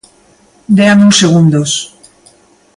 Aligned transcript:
Déanme 0.77 1.05
uns 1.07 1.19
segundos. 1.21 1.71